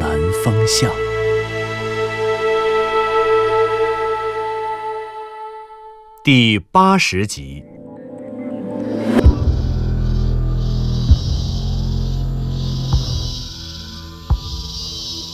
[0.00, 0.10] 南
[0.44, 0.90] 风向》
[6.22, 7.62] 第八十集。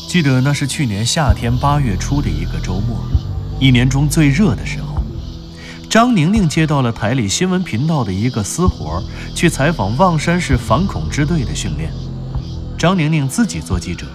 [0.08, 2.98] 记得那是去年夏天八月初的一个周末，
[3.58, 5.02] 一年中最热的时候。
[5.88, 9.02] 张宁宁接到了台里新闻频道的一个私活，
[9.34, 11.90] 去采访望山市反恐支队的训练。
[12.78, 14.06] 张宁宁自己做记者，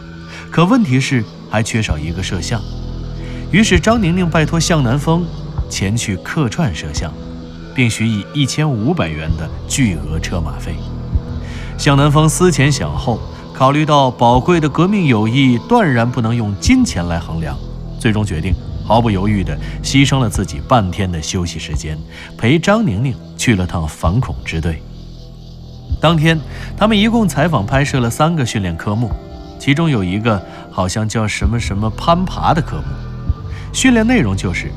[0.52, 2.62] 可问题是还缺少一个摄像。
[3.52, 5.26] 于是张宁宁拜托向南风
[5.70, 7.12] 前去客串摄像，
[7.76, 10.76] 并许以一千五百元的巨额车马费。
[11.78, 13.20] 向南风思前想后。
[13.54, 17.58] 考虑到宝贵的革命友谊断然不能用金钱来衡量，
[18.00, 18.54] 最终决定
[18.86, 21.98] 毫不犹豫地牺牲了自己半天的休息时间，
[22.38, 24.80] 陪张宁宁去了趟反恐支队。
[26.00, 26.40] 当天，
[26.78, 29.10] 他们一共采访拍摄了三个训练科目，
[29.68, 32.84] 其中有一个好像叫什么什么攀爬的科目。
[33.74, 34.72] 训练内容就是，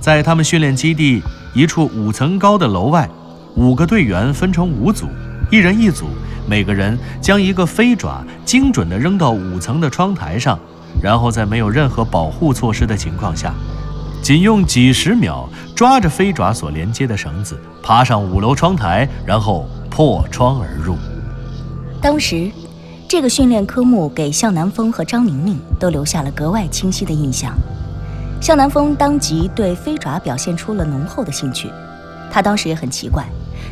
[0.00, 1.22] 在他们训练基地
[1.54, 3.08] 一处五层高的楼外，
[3.54, 5.06] 五个队员分成五组，
[5.48, 6.06] 一人一组。
[6.44, 10.58] 每个人将一个飞爪精准地扔到五层的窗台上，
[11.00, 13.54] 然后在没有任何保护措施的情况下，
[14.20, 20.96] 仅用几十秒抓着飞爪所连接的绳子，爬上五楼窗台，然后破窗而入。
[22.00, 22.50] 当时，
[23.12, 27.54] 这个训练科目给向南风和张宁宁都留下了格外清晰的印象。
[28.40, 31.68] 向南风当即对飞爪表现出了浓厚的兴趣，
[32.30, 33.22] 他当时也很奇怪。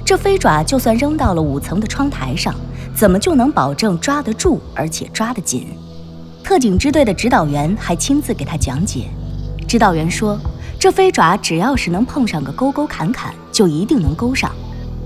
[0.04, 2.54] 这飞爪就算扔到了五层的窗台上，
[2.94, 5.68] 怎么就能保证抓得住，而且抓得紧？
[6.44, 9.06] 特警支队的指导员还亲自给他讲解。
[9.66, 10.38] 指导员说，
[10.78, 14.52] 这飞爪只要是能碰上个沟沟坎坎，就一定能勾上，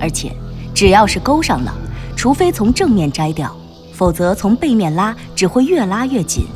[0.01, 0.35] 而且
[0.75, 1.73] 只要是勾上了，
[2.17, 3.55] 除非从正面摘掉，
[3.95, 6.47] 否则从背面拉只会越拉越紧。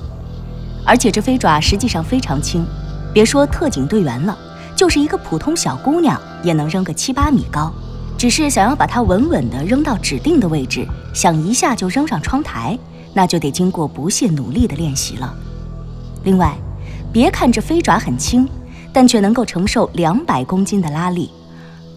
[0.84, 2.66] 而且这飞爪实际上非常轻，
[3.12, 4.36] 别说特警队员了，
[4.74, 7.72] 就是一个普通小姑娘也能扔个七八米高。
[8.16, 10.84] 只是想要把它稳稳地扔到指定的位置，
[11.14, 12.76] 想一下就扔上窗台，
[13.14, 15.32] 那就得经过不懈努力的练习了。
[16.24, 16.56] 另外，
[17.12, 18.48] 别看这飞爪很轻，
[18.92, 21.30] 但却能够承受两百公斤的拉力。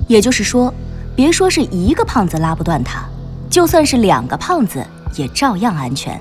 [0.07, 0.71] 也就是说，
[1.15, 3.03] 别说是一个胖子拉不断它，
[3.49, 4.85] 就算是两个胖子
[5.15, 6.19] 也照样安全。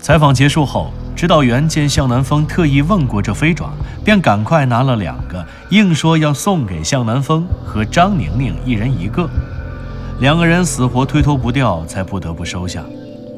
[0.00, 0.90] 采访结束后。
[1.16, 3.70] 指导员见向南风特意问过这飞爪，
[4.04, 9.30] 便赶快拿了两个，硬说要送给向南风和张宁宁一人一个。
[10.18, 12.82] 两个人死活推脱不掉，才不得不收下。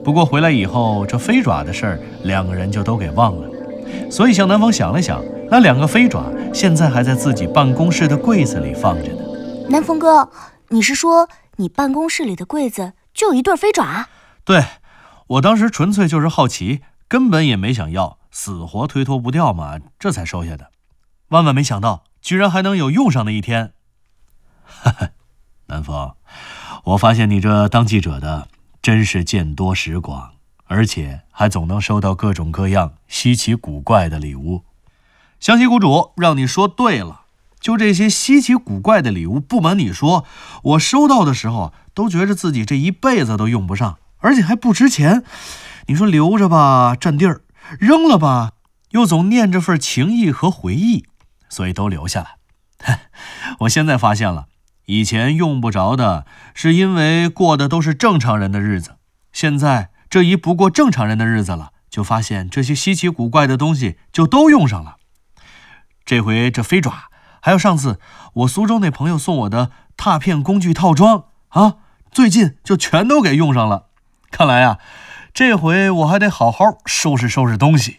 [0.03, 3.47] 不过回来以后，这飞爪的事儿，两个人就都给忘了。
[4.11, 6.25] 所以向南风想了想，那两个飞爪
[6.55, 9.19] 现在还在自己办公室的柜子里放着呢。
[9.69, 10.31] 南风哥，
[10.71, 14.07] 你是说你办公室里的柜子就有一对飞爪？
[14.47, 14.65] 对，
[15.27, 16.81] 我当时纯粹就是好奇。
[17.09, 20.73] 根本也没想要，死活推脱不掉嘛，这才收下的。
[21.29, 23.73] 万万没想到，居然还能有用上的一天。
[24.65, 25.11] 哈哈，
[25.67, 26.15] 南风，
[26.83, 28.49] 我发现你这当记者的
[28.83, 30.33] 真是见多识广，
[30.65, 34.65] 而且还总能收到各种各样稀奇古怪的礼物。
[35.39, 37.23] 湘西谷主，让你说对了，
[37.61, 40.25] 就这些稀奇古怪的礼物，不瞒你说，
[40.63, 45.23] 我收到的时候都觉着自己这一辈子都用不上，而且还不值钱。
[45.87, 47.43] 你说留着吧，占地儿；
[47.79, 48.53] 扔了吧，
[48.91, 51.07] 又总念着份情谊和回忆，
[51.49, 52.29] 所以都留下了。
[53.61, 54.47] 我现在发现了，
[54.87, 58.93] 以前用不着的，是因为过的都是正常人的日子；
[59.33, 64.97] 现在这一不过正常人的日子了，就发现这些稀奇古怪的东西就都用上了。
[66.05, 68.01] 这回这飞爪，还有上次
[68.35, 71.77] 我苏州那朋友送我的拓片工具套装啊，
[72.11, 73.87] 最近就全都给用上了。
[74.31, 74.79] 看来呀。
[75.35, 77.99] 这回我还得好好收拾收拾东西。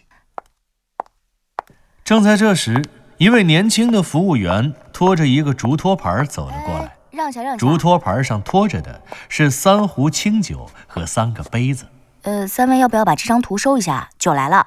[2.02, 2.82] 正在这时，
[3.18, 6.96] 一位年轻的服务员拖着一个竹托盘走了过来。
[7.12, 7.56] 让下，让下。
[7.56, 11.86] 竹托盘上托着的是三壶清酒和三个杯子。
[12.22, 14.10] 呃，三位要不要把这张图收一下？
[14.18, 14.66] 酒来了。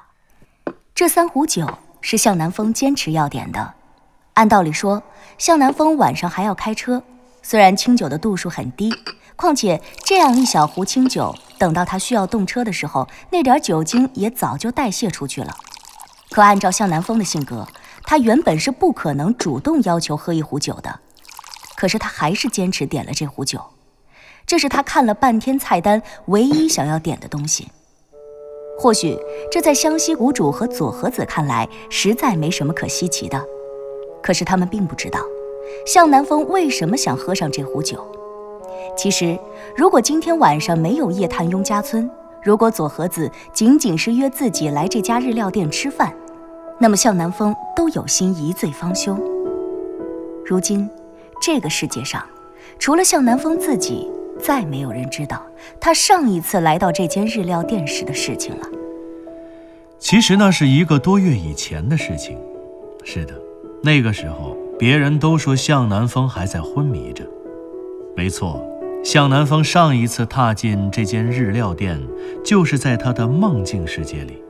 [0.94, 3.74] 这三壶酒是向南风坚持要点的。
[4.32, 5.02] 按道理说，
[5.36, 7.02] 向南风晚上还要开车，
[7.42, 8.90] 虽然清酒的度数很低，
[9.42, 11.34] 况且这样一小壶清酒。
[11.58, 15.56] 等到他需要动车的时候，那点酒精也早就代谢出去了。
[16.30, 17.66] 可按照向南风的性格，
[18.04, 21.00] 他原本是不可能主动要求喝一壶酒的。
[21.76, 23.60] 可是他还是坚持点了这壶酒，
[24.46, 27.68] 这是他看了半天菜单唯一想要点的东西。
[28.78, 29.18] 或许
[29.50, 33.44] 这在湘西谷主和左和子看来实在没什么可稀奇的，
[34.22, 35.20] 可是他们并不知道，
[35.86, 38.21] 向南风为什么想喝上这壶酒。
[38.96, 39.38] 其实，
[39.76, 42.08] 如果今天晚上没有夜探雍家村，
[42.42, 46.12] 如果左和子仅仅是约自己来这家日料店吃饭，
[46.78, 49.16] 那么向南风都有心一醉方休。
[50.44, 50.88] 如今，
[51.40, 52.22] 这个世界上，
[52.78, 55.40] 除了向南风自己，再没有人知道
[55.80, 58.66] 他上一次来到这间日料店时的事情了。
[59.98, 62.36] 其实那是一个多月以前的事情。
[63.04, 63.34] 是的，
[63.82, 67.24] 那个时候别人都说向南风还在昏迷着。
[68.16, 68.60] 没错，
[69.04, 72.00] 向南风上一次踏进这间日料店，
[72.44, 74.42] 就是在他的梦境世界里。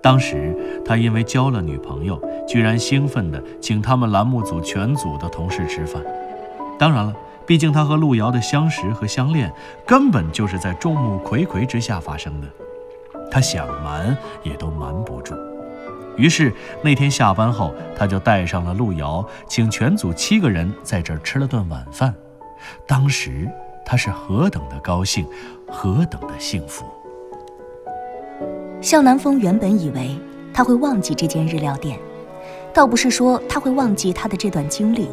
[0.00, 6.02] 当时他因为交了女朋友，居然兴奋地请他们栏目组全组的同事吃饭。
[6.78, 7.14] 当然了。
[7.46, 9.50] 毕竟他和路遥的相识和相恋，
[9.86, 12.46] 根本就是在众目睽睽之下发生的，
[13.30, 15.34] 他想瞒也都瞒不住。
[16.18, 16.52] 于是
[16.82, 22.14] 那天下班后，他就带上了路遥，请全组七个人在这儿吃了顿晚饭。
[22.86, 23.48] 当时
[23.90, 25.26] 他是何等的高兴，
[25.66, 26.84] 何等的幸福。
[28.82, 30.14] 向南风原本以为
[30.52, 31.98] 他会忘记这间日料店，
[32.74, 35.08] 倒不是说他会忘记他的这段经历。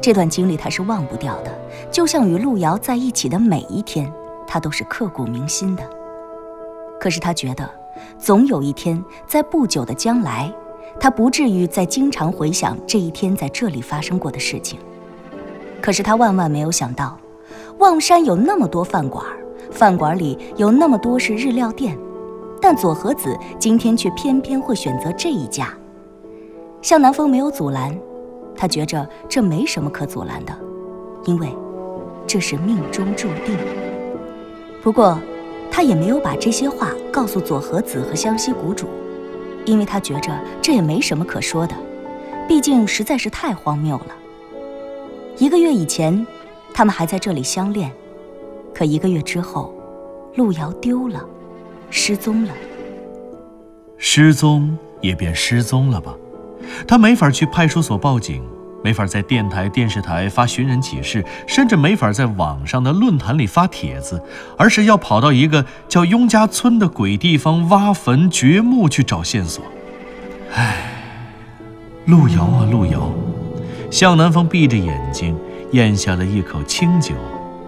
[0.00, 1.52] 这段经历他是忘不掉的，
[1.90, 4.10] 就像与路遥在一起的每一天，
[4.46, 5.86] 他都是刻骨铭心的。
[6.98, 7.68] 可是他觉得，
[8.18, 10.50] 总有一天，在不久的将来，
[10.98, 14.78] 他不至于再经常回想这一天在这里发生过的事情。
[15.82, 17.18] 可是他万万没有想到，
[17.78, 19.24] 望山有那么多饭馆，
[19.70, 21.96] 饭馆里有那么多是日料店，
[22.60, 25.68] 但左和子今天却偏偏会选择这一家。
[26.80, 27.96] 向南风没有阻拦。
[28.58, 30.58] 他觉着这没什么可阻拦的，
[31.26, 31.54] 因为
[32.26, 33.54] 这是命中注定。
[34.82, 35.18] 不过，
[35.70, 38.86] 他也没有把这些话告诉左和子和湘西谷主，
[39.66, 40.32] 因为他觉着
[40.62, 41.74] 这也没什么可说的，
[42.48, 44.16] 毕竟实在是太荒谬了。
[45.36, 46.26] 一个月以前，
[46.76, 47.90] 他们还在这里相恋，
[48.74, 49.74] 可一个月之后，
[50.34, 51.24] 路遥丢了，
[51.88, 52.52] 失踪了。
[53.96, 56.14] 失踪也便失踪了吧。
[56.86, 58.44] 他没法去派出所报警，
[58.84, 64.22] 没法在电台、电视台发寻人启事，甚至没法在网上的论坛里发帖子，
[64.58, 69.64] 而是要跑到一个叫雍家村的鬼地方挖坟掘墓去找线索。
[70.52, 70.92] 唉，
[72.04, 73.10] 路遥啊路遥，
[73.90, 75.34] 向南风闭着眼睛
[75.72, 77.14] 咽下了一口清酒，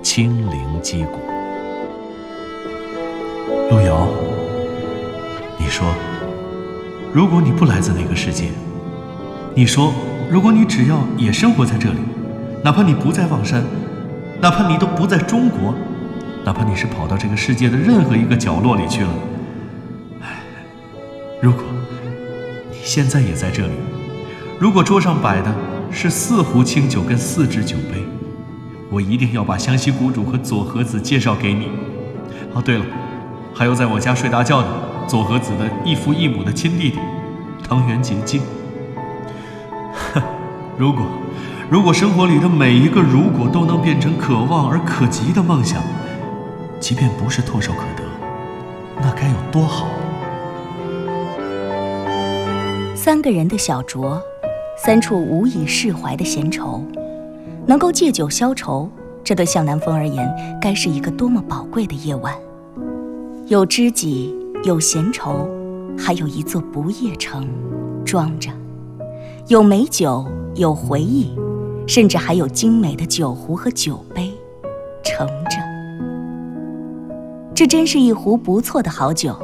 [0.02, 1.18] 清灵击鼓。
[3.70, 4.08] 陆游，
[5.58, 5.84] 你说，
[7.12, 8.50] 如果你不来自那个世界？
[9.52, 9.92] 你说，
[10.30, 11.98] 如果你只要也生活在这里，
[12.62, 13.64] 哪怕你不在望山，
[14.40, 15.74] 哪怕你都不在中国，
[16.44, 19.10] 哪怕你是跑到这个世界的任何一个角落里去了，
[20.20, 20.44] 唉，
[21.42, 21.64] 如果
[22.70, 23.72] 你现在也在这里，
[24.60, 25.52] 如果桌上摆的
[25.90, 28.04] 是四壶清酒跟四只酒杯，
[28.90, 31.68] 我一定要把湘西谷主和左和子介绍给你。
[32.54, 32.84] 哦，对了，
[33.54, 34.68] 还有在我家睡大觉的
[35.06, 36.98] 左和子的异父异母的亲弟弟，
[37.66, 38.40] 藤原结晶。
[40.14, 40.22] 哼
[40.78, 41.04] 如果，
[41.68, 45.82] 如果生活里的每一个如果都能变成可望而可及的梦想，
[46.78, 48.04] 即便不是唾手可得，
[49.02, 49.88] 那该有多好！
[52.94, 54.20] 三个人的小酌，
[54.84, 56.80] 三处无以释怀的闲愁，
[57.66, 58.88] 能够借酒消愁，
[59.24, 62.32] 这对向南风而言，该是一个多么宝贵的夜晚！
[63.48, 64.32] 有知己，
[64.62, 65.48] 有闲愁，
[65.98, 67.48] 还有一座不夜城，
[68.04, 68.50] 装着。
[69.48, 71.34] 有美酒，有回忆，
[71.86, 74.32] 甚至还有精美的酒壶和酒杯，
[75.02, 75.58] 盛着。
[77.52, 79.34] 这真是一壶不错的好酒，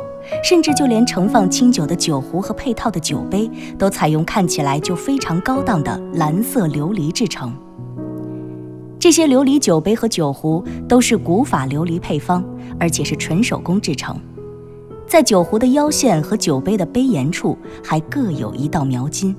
[0.44, 7.50] 甚至就连盛放清酒的酒壶和配套的酒杯，都采用看起来就非常高档的蓝色琉璃制成。
[8.98, 12.44] 这些琉璃酒杯和酒壶都是古法琉璃配方，
[12.78, 14.20] 而且是纯手工制成。
[15.06, 19.34] 在酒壶的腰线和酒杯的杯沿处，还各有一道描金。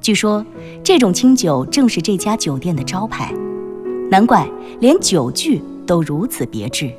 [0.00, 0.46] 据说
[0.84, 3.34] 这种清酒正是这家酒店的招牌，
[4.08, 6.92] 难怪连酒具都如此别致。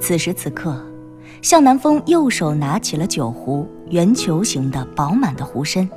[0.00, 0.80] 此时此刻，
[1.40, 5.88] 向南风右手拿起了酒壶，圆球形的饱满的壶身，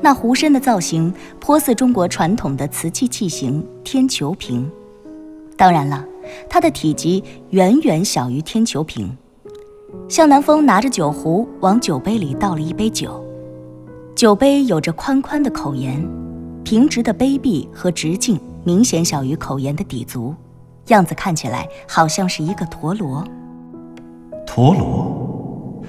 [0.00, 4.70] 那壶身的造型颇似中国传统的瓷器器型天球瓶。
[5.56, 6.04] 当然了，
[6.48, 9.16] 它的体积远远小于天球瓶。
[10.08, 13.24] 向南风拿着酒壶往酒杯里倒了一杯酒，
[14.14, 16.02] 酒杯有着宽宽的口沿，
[16.64, 20.34] 平直的杯壁和直径明显小于口沿的底足，
[20.88, 23.22] 样子看起来好像是一个陀螺。
[24.54, 25.82] 陀螺，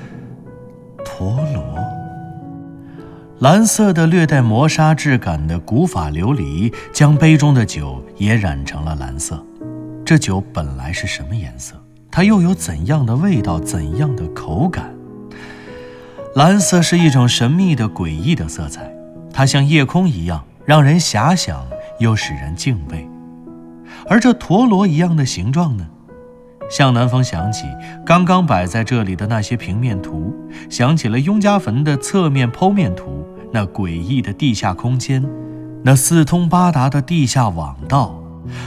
[1.04, 1.78] 陀螺。
[3.40, 9.46] 蓝色的、略带磨砂质感的古法琉璃，将杯中的酒也染成了蓝色。
[10.06, 11.76] 这酒本来是什么颜色？
[12.10, 13.60] 它又有怎样的味道？
[13.60, 14.96] 怎样的口感？
[16.36, 18.90] 蓝色是一种神秘的、诡异的色彩，
[19.34, 21.62] 它像夜空一样，让人遐想，
[22.00, 23.06] 又使人敬畏。
[24.08, 25.86] 而这陀螺一样的形状呢？
[26.70, 27.66] 向南风想起
[28.06, 30.34] 刚刚摆在这里的那些平面图，
[30.70, 35.24] 想起了雍家坟的侧面剖面图，那诡异的地下空间，
[35.84, 38.20] 那四通八达的地下网道，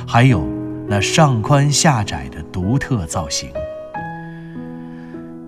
[0.07, 0.47] 还有
[0.89, 3.51] 那上宽下窄的独特造型。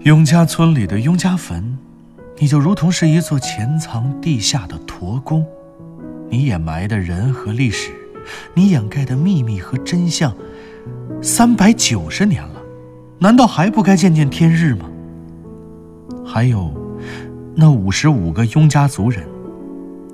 [0.00, 1.78] 雍家村里的雍家坟，
[2.38, 5.44] 你就如同是一座潜藏地下的驼宫，
[6.30, 7.92] 你掩埋的人和历史，
[8.54, 10.34] 你掩盖的秘密和真相。
[11.22, 12.62] 三百九十年了，
[13.18, 14.88] 难道还不该见见天日吗？
[16.24, 16.72] 还有，
[17.54, 19.26] 那五十五个雍家族人，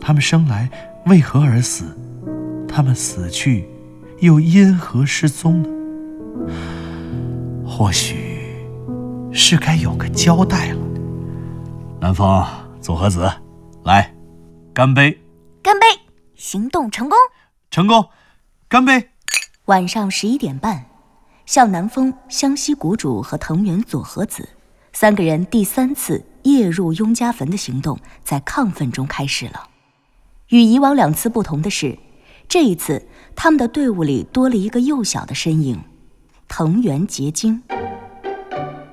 [0.00, 0.71] 他们生来
[1.07, 1.97] 为何而死？
[2.69, 3.69] 他们死去，
[4.21, 5.69] 又因何失踪呢？
[7.66, 8.16] 或许，
[9.33, 10.78] 是该有个交代了。
[12.00, 12.45] 南风，
[12.81, 13.31] 左和子，
[13.85, 14.14] 来，
[14.73, 15.19] 干杯！
[15.62, 15.87] 干杯！
[16.35, 17.16] 行动成功！
[17.71, 18.07] 成功！
[18.69, 19.11] 干杯！
[19.66, 20.85] 晚上十一点半。
[21.47, 24.49] 向南风、湘西谷主和藤原佐和子
[24.92, 29.68] 三个人第三次夜入雍家坟的行动，在亢奋中开始了。
[30.49, 31.99] 与以往两次不同的是，
[32.49, 35.83] 这一次他们的队伍里多了一个幼小的身影——
[36.49, 37.62] 藤原结晶。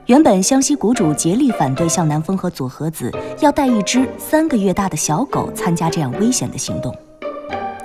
[0.06, 3.10] 原本湘西谷主竭力反对向南风和佐和子
[3.40, 6.94] 要带一只三个月大的小狗参加这样危险的行动，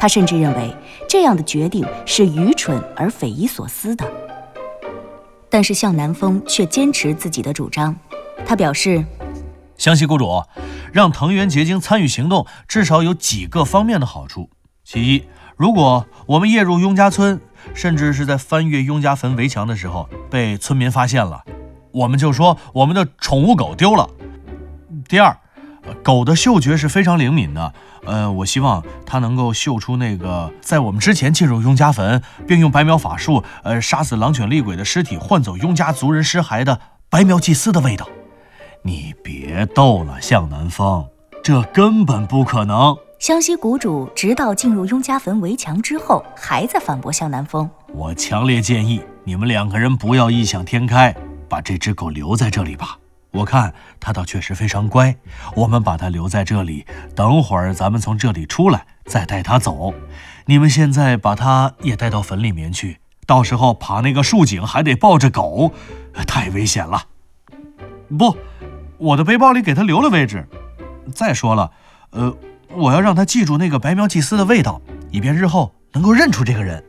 [0.07, 0.73] 他甚至认为
[1.09, 4.09] 这样的决定是愚蠢而匪夷所思的。
[5.51, 7.97] 但是向南风却坚持自己的主张，
[8.47, 9.05] 他表示
[9.77, 10.45] ：“湘西谷主，
[10.93, 14.49] 让藤原结晶参与行动，至少有几个方面的好处。
[14.85, 15.25] 其一，
[15.57, 17.41] 如果我们夜入雍家村，
[17.75, 21.43] 甚至是在翻越雍家坟围墙的时候被村民发现了，
[21.91, 24.09] 我们就说我们的宠物狗丢了。
[25.09, 25.37] 第二，
[26.03, 27.73] 狗的嗅觉是非常灵敏的。”
[28.07, 36.79] 呃，我希望它能够嗅出那个在我们之前进入雍家坟，并用白苗法术，呃，杀死狼犬厉鬼的尸体，换走雍家族人尸骸的
[37.11, 38.09] 白苗祭司的味道。
[38.83, 41.05] 你别逗了，向南风，
[41.43, 42.97] 这根本不可能。
[43.19, 47.69] 湘西谷主直到进入雍家坟围墙之后，还在反驳向南风。
[47.93, 51.13] 我强烈建议你们两个人不要异想天开，
[51.49, 52.99] 把这只狗留在这里吧。
[53.37, 55.17] 我看他倒确实非常乖，
[55.55, 59.93] 我们把他留在这里，等会儿咱们从这里出来再带他走。
[60.47, 65.73] 你们现在把他也带到坟里面去，到时候爬那个树井还得抱着狗，
[66.27, 67.07] 太危险了。
[68.19, 68.37] 不，
[68.99, 70.49] 我的背包里给他留了位置。
[71.15, 71.71] 再说了，
[72.11, 72.35] 呃，
[72.71, 76.83] 我要让他记住那个白苗祭司的味道，以便日后能够认出这个人。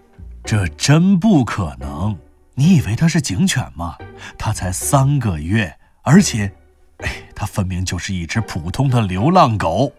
[0.46, 2.18] 这真不可能！
[2.56, 3.98] 你以为他是警犬吗？
[4.38, 5.78] 他才三个月。
[6.10, 6.50] 而且，
[7.00, 9.92] 哎，它分明就是一只普通的流浪狗。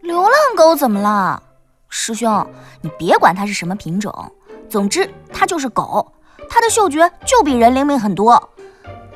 [0.00, 1.42] 流浪狗怎么了，
[1.88, 2.46] 师兄？
[2.82, 4.32] 你别管它是什么品种，
[4.70, 6.12] 总之它就是狗。
[6.48, 8.50] 它的嗅觉就比人灵敏很多。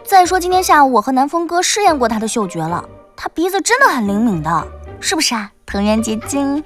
[0.03, 2.85] 再说今天下午我和南风哥试验过它的嗅觉了，
[3.17, 4.67] 它鼻子真的很灵敏的，
[5.01, 5.53] 是不是啊？
[5.65, 6.65] 藤原结晶，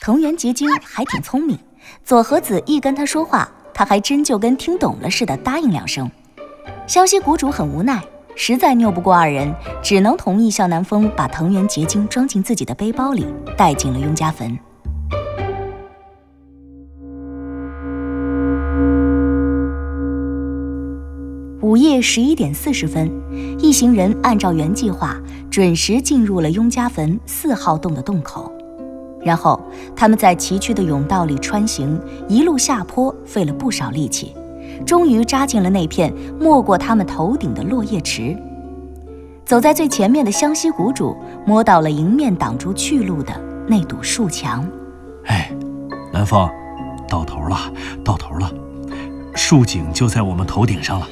[0.00, 1.58] 藤原结晶还挺聪明。
[2.02, 6.10] 佐和子一跟他说话，他还真就跟听懂了似的答应两声。
[6.86, 8.02] 湘西谷主很无奈。
[8.42, 14.58] 实在拗不过二人，只能同意向南风把藤原结晶装进自己的背包里，带进了雍家坟。
[21.60, 23.12] 午夜十一点四十分，
[23.58, 25.20] 一行人按照原计划
[25.50, 28.50] 准时进入了雍家坟四号洞的洞口，
[29.22, 29.60] 然后
[29.94, 34.34] 他们在崎岖的甬道里穿行，一路下坡，费了不少力气。
[34.86, 38.36] 终于扎进了那片没过他们头顶的落叶池。
[39.44, 43.32] 走在最前面的湘西谷主摸到了迎面挡住去路的
[43.66, 44.64] 那堵树墙。
[45.26, 45.50] 哎，
[46.12, 46.48] 南风，
[47.08, 47.56] 到头了，
[48.04, 48.50] 到头了，
[49.34, 51.06] 树井就在我们头顶上了。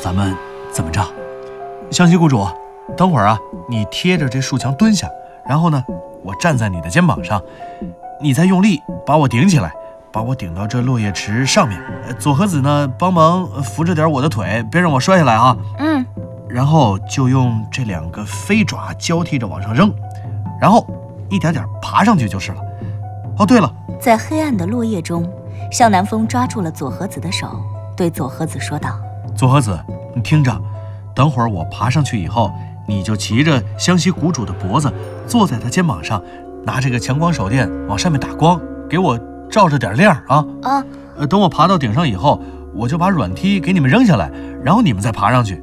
[0.00, 0.34] 咱们
[0.72, 1.04] 怎么着？
[1.90, 2.46] 湘西谷主，
[2.96, 5.08] 等会儿啊，你贴着这树墙蹲下，
[5.44, 5.84] 然后呢，
[6.22, 7.42] 我站在你的肩膀上，
[8.22, 9.72] 你再用力把我顶起来，
[10.12, 11.80] 把我顶到这落叶池上面，
[12.18, 15.56] 左和子呢帮忙扶着点我的腿，别让我摔下来啊。
[15.78, 16.04] 嗯，
[16.48, 19.92] 然后就用这两个飞爪交替着往上扔，
[20.60, 20.84] 然后
[21.28, 22.60] 一点点爬上去就是了。
[23.38, 25.24] 哦，对了，在黑暗的落叶中，
[25.70, 27.48] 向南风抓住了左和子的手，
[27.96, 28.98] 对左和子说道
[29.36, 29.78] ：“左和子，
[30.14, 30.60] 你听着，
[31.14, 32.50] 等会儿我爬上去以后，
[32.86, 34.92] 你就骑着湘西谷主的脖子，
[35.26, 36.20] 坐在他肩膀上，
[36.64, 39.16] 拿这个强光手电往上面打光，给我。”
[39.50, 40.84] 照着点亮啊啊！
[41.16, 42.40] 呃，等我爬到顶上以后，
[42.74, 44.30] 我就把软梯给你们扔下来，
[44.62, 45.62] 然后你们再爬上去。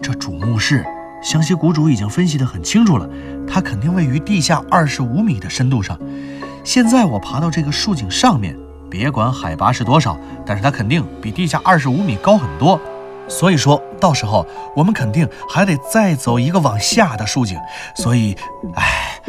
[0.00, 0.84] 这主墓室，
[1.22, 3.08] 湘西谷主已经分析得很清楚了，
[3.46, 5.98] 它肯定位于地下二十五米的深度上。
[6.64, 8.56] 现在我爬到这个竖井上面，
[8.90, 12.80] 别管海拔是多少，但是它肯定比地下二十五米高很多。
[13.28, 17.58] 所以说到时候我们肯定还得再走一个往下的竖井。
[17.94, 18.36] 所以，
[18.74, 19.20] 哎，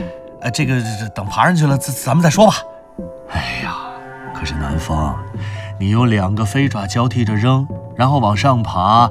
[0.42, 0.82] 呃，这个
[1.14, 2.54] 等爬上去了，咱咱们再说吧。
[3.30, 3.78] 哎呀，
[4.42, 5.14] 可是南风，
[5.80, 9.08] 你有两个飞爪交替着扔，然后往上爬，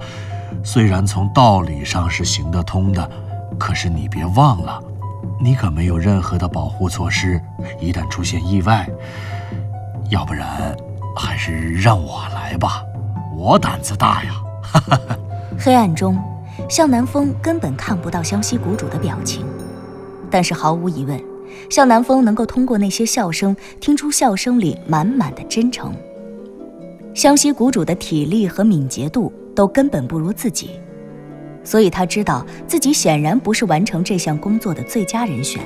[0.64, 3.08] 虽然从道理上是行得通的，
[3.56, 4.82] 可是你别忘了，
[5.40, 7.40] 你可没有任何的保护措施，
[7.78, 8.84] 一旦出现意外，
[10.08, 10.74] 要不然
[11.16, 12.82] 还是让我来吧，
[13.36, 14.32] 我胆子大呀！
[14.60, 14.98] 哈哈。
[15.60, 16.20] 黑暗中，
[16.68, 19.46] 向南风根本看不到湘西谷主的表情，
[20.28, 21.22] 但是毫无疑问。
[21.68, 25.92] 向南风能够通过那些笑声听出笑声里满满的真诚。
[27.14, 30.70] 湘西谷主的体力和敏捷度都根本不如自己，
[31.64, 35.60] 所以他知道自己显然不是完成这项工作的最佳人选。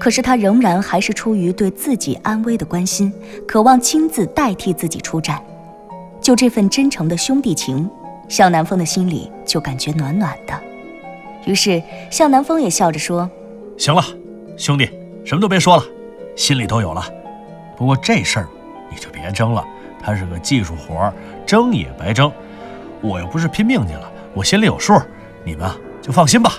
[0.00, 3.12] 可是他仍然还是出于对自己安危的关心，
[3.46, 5.40] 渴望亲自代替自己出战。
[6.20, 7.88] 就这份真诚的兄弟情，
[8.28, 10.60] 向南风的心里就感觉暖暖的。
[11.46, 13.30] 于是向南风也笑着说
[13.78, 14.02] ：“行了。”
[14.56, 14.88] 兄弟，
[15.24, 15.82] 什么都别说了，
[16.36, 17.04] 心里都有了。
[17.76, 18.48] 不过这事儿
[18.88, 19.64] 你就别争了，
[20.00, 21.12] 它是个技术活儿，
[21.44, 22.30] 争也白争。
[23.00, 24.94] 我又不是拼命去了，我心里有数。
[25.44, 25.68] 你们
[26.00, 26.52] 就放心吧。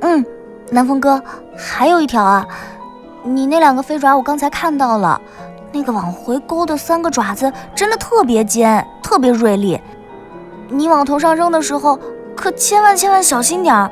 [0.00, 0.24] 嗯，
[0.70, 1.22] 南风哥，
[1.56, 2.46] 还有一条啊，
[3.22, 5.20] 你那两个飞爪我刚才看到了，
[5.72, 9.78] 那个往回勾的三个爪子真的特别尖，特别锐利。
[10.68, 11.98] 你往头上扔的时候
[12.34, 13.90] 可千万千万小心点儿。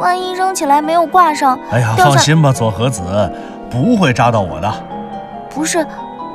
[0.00, 3.02] 万一扔起来没有挂上，哎呀，放心吧，左和子，
[3.70, 4.84] 不会扎到我的。
[5.50, 5.86] 不是，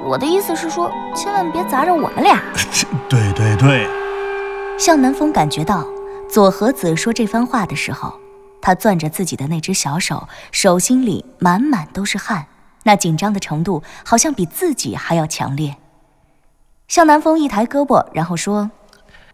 [0.06, 2.40] 我的意思是说，千万别砸着我们俩。
[3.10, 3.90] 对对对。
[4.78, 5.84] 向南风感觉到
[6.30, 8.14] 左和子说这番话的时候，
[8.62, 12.46] 他攥着自己的那只小手，手心里满满都是汗，
[12.84, 15.76] 那紧张的程度好像比自己还要强烈。
[16.88, 18.70] 向南风一抬胳膊，然后说：“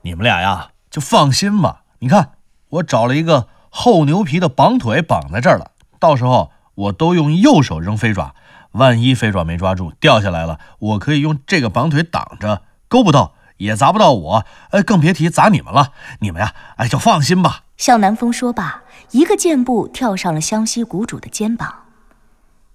[0.04, 1.82] 你们俩呀，就放心吧。
[2.00, 2.30] 你看，
[2.70, 8.36] 我找了一个。”厚牛皮的绑腿绑在这儿了，到时候我都用右手扔飞爪，
[8.74, 15.94] 万一飞爪没抓住掉下来了，我可以用这个绑腿挡着，勾不到也砸不到我，哎，更别提砸你们了。
[16.20, 17.64] 你们呀，哎，就放心吧。
[17.78, 21.86] 向南风说罢，一个箭步跳上了湘西谷主的肩膀，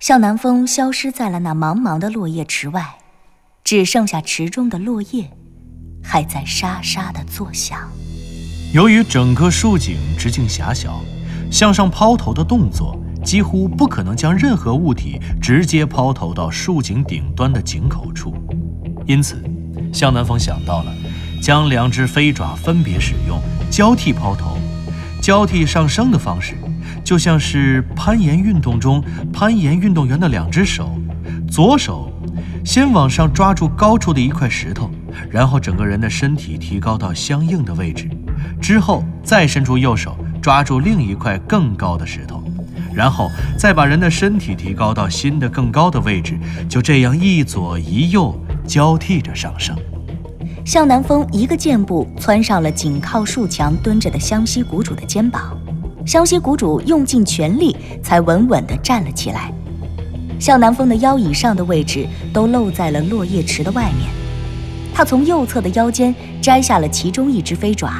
[0.00, 2.98] 向南风消失在了那茫茫的落叶池外，
[3.62, 5.30] 只剩下池中的落叶
[6.02, 7.88] 还在沙沙的作响。
[8.72, 11.00] 由于整个竖井直径狭小，
[11.50, 18.34] 向上抛投的动作几乎不可能将任何物体直接抛投到竖井顶端的井口处，
[19.06, 19.42] 因此，
[19.92, 20.92] 向南风想到了
[21.40, 24.58] 将两只飞爪分别使用，交替抛投，
[25.22, 26.54] 交替上升的方式，
[27.02, 29.02] 就像是攀岩运动中
[29.32, 30.98] 攀岩运动员的两只手，
[31.48, 32.12] 左手
[32.64, 34.90] 先往上抓住高处的一块石头，
[35.30, 38.10] 然后整个人的身体提高到相应的位置。
[38.60, 42.42] 之后再伸出右手抓住另一块更高的石头，
[42.94, 46.38] 然后再把人的身体提高到新的更高的位置，
[46.68, 48.34] 就这样一左一右
[48.66, 49.76] 交替着上升。
[50.64, 55.56] 向南风一个箭步窜上了紧靠树墙蹲着的湘西谷主的肩膀，
[56.04, 59.52] 湘西谷主用尽全力才稳稳地站了起来。
[60.40, 64.10] 向南风的腰以上的位置都露在了落叶池的外面，
[64.92, 67.92] 他从右侧的腰间摘下了其中一只飞爪。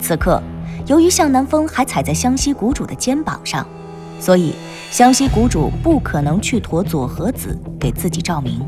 [0.00, 0.42] 此刻，
[0.86, 3.66] 由于向南风还踩在湘西谷主的肩膀上，
[4.18, 4.54] 所以
[4.90, 8.66] 湘西谷主不可能去驮左和子给自己照明。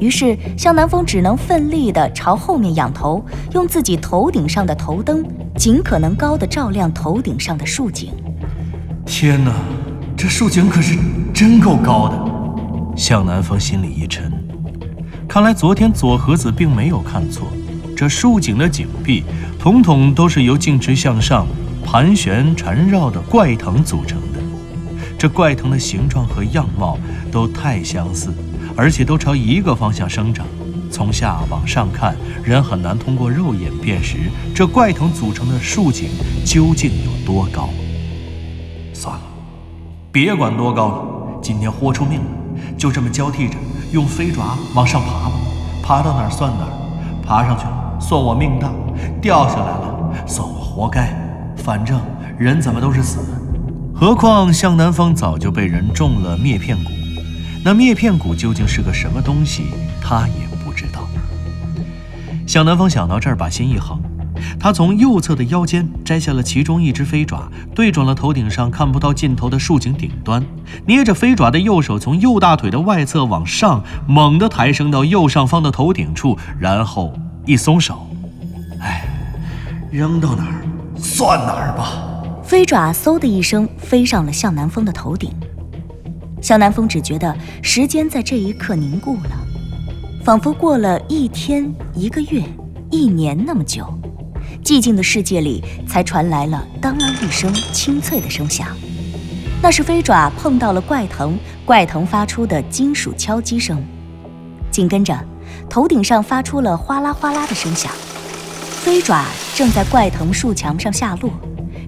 [0.00, 3.22] 于是向南风只能奋力地朝后面仰头，
[3.52, 5.22] 用自己头顶上的头灯
[5.56, 8.10] 尽可能高地照亮头顶上的树井。
[9.04, 9.52] 天哪，
[10.16, 10.98] 这树井可是
[11.34, 12.30] 真够高的！
[12.96, 14.32] 向南风心里一沉，
[15.28, 17.46] 看来昨天左和子并没有看错。
[18.00, 19.22] 这竖井的井壁，
[19.58, 21.46] 统统都是由径直向上、
[21.84, 24.40] 盘旋缠绕的怪藤组成的。
[25.18, 26.98] 这怪藤的形状和样貌
[27.30, 28.32] 都太相似，
[28.74, 30.46] 而且都朝一个方向生长。
[30.90, 34.16] 从下往上看，人很难通过肉眼辨识
[34.54, 36.08] 这怪藤组成的竖井
[36.42, 37.68] 究竟有多高。
[38.94, 39.22] 算了，
[40.10, 42.26] 别管多高了，今天豁出命了，
[42.78, 43.56] 就这么交替着
[43.92, 45.32] 用飞爪往上爬吧，
[45.82, 46.72] 爬到哪儿算哪儿。
[47.22, 48.70] 爬上去了，算我命大；
[49.20, 51.14] 掉下来了，算我活该。
[51.56, 52.00] 反正
[52.38, 53.20] 人怎么都是死，
[53.94, 56.90] 何况向南风早就被人中了灭片蛊。
[57.62, 59.64] 那灭片蛊究竟是个什么东西，
[60.00, 61.06] 他也不知道。
[62.46, 64.00] 向南风想到这儿，把心一横，
[64.58, 70.42] 他从右侧的腰间摘下了其中一只飞爪，对准了头顶上看不到尽头的树井顶端，
[70.86, 77.12] 捏着飞爪的右手从右大腿的外侧往上猛地抬升到右上方的头顶处，然后
[77.46, 78.06] 一松手，
[78.80, 79.04] 哎，
[79.90, 80.62] 扔到哪儿
[80.96, 82.22] 算哪儿吧。
[82.44, 85.32] 飞爪嗖的一声飞上了向南风的头顶。
[86.42, 89.30] 向南风只觉得时间在这一刻凝固了，
[90.24, 92.42] 仿佛过了一天、一个月、
[92.90, 93.86] 一年那么久。
[94.62, 98.68] 寂静的世界里才传来了当啷一声清脆的声响，
[99.62, 103.82] 那是飞爪碰到了怪藤，怪藤发出的金属敲击声。
[104.70, 105.18] 紧跟着，
[105.70, 107.92] 头顶上发出了哗啦哗啦的声响，
[108.82, 111.30] 飞爪正在怪藤树墙上下落。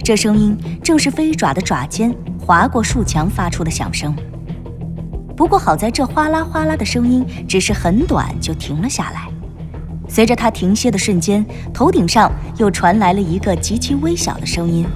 [0.04, 4.14] 这声音正是飞爪的爪尖划过树墙发出的响声。
[5.36, 9.28] 不过好在这哗啦哗啦的声音只是很短，就停了下来。
[10.08, 14.86] 随着它停歇的瞬间，头顶上又传来了一个极其微小的声音。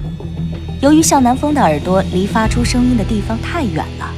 [0.79, 4.09] 由于向南风的耳朵离发出声音的地方太远了，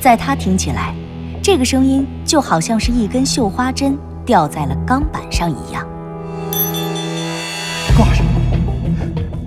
[0.00, 0.92] 在他听起来，
[1.40, 5.84] 这个声音就好像是一根绣花针掉在了钢板上一样。
[7.96, 8.24] 挂上，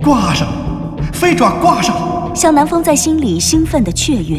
[0.02, 0.46] 挂上，
[1.10, 2.30] 飞爪挂上！
[2.34, 4.38] 向南风在心里兴奋地雀跃。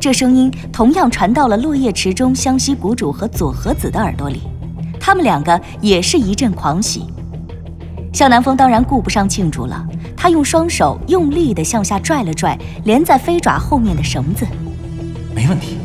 [0.00, 4.42] 这声音同样传到了落叶池中湘西谷主和左和子的耳朵里，
[4.98, 7.06] 他们两个也是一阵狂喜。
[8.12, 14.44] 向南风当然顾不上庆祝了，他用双手用力地向下拽了拽连在飞爪后面的绳子，
[15.32, 15.76] 没问题，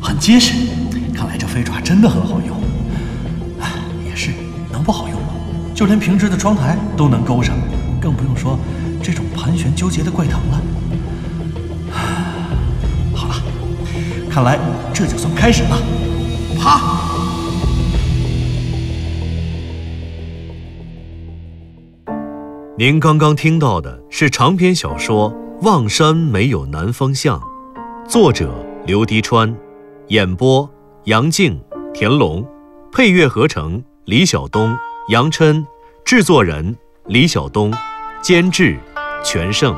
[0.00, 0.54] 很结实。
[1.52, 2.56] 飞爪真的很好用。
[3.58, 3.72] 唉，
[4.06, 4.30] 也是，
[4.70, 5.34] 能不好用吗？
[5.74, 7.56] 就连平直的窗台都能勾上，
[8.00, 8.56] 更不用说
[9.02, 10.60] 这种盘旋纠结的怪藤了。
[14.30, 14.56] 看来
[14.94, 15.76] 这就算开始了，
[16.56, 17.00] 爬！
[22.78, 25.32] 您刚刚听到的是长篇小说
[25.62, 27.40] 《望山没有南方向》，
[28.08, 29.54] 作者刘迪川，
[30.08, 30.70] 演播
[31.04, 31.58] 杨静、
[31.94, 32.46] 田龙，
[32.92, 34.76] 配乐合成李晓东、
[35.08, 35.66] 杨琛，
[36.04, 37.72] 制作人李晓东，
[38.20, 38.78] 监制
[39.24, 39.74] 全胜。